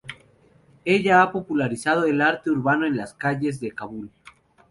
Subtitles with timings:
[0.83, 4.09] Ella ha popularizado el arte urbano en las calles de Kabul.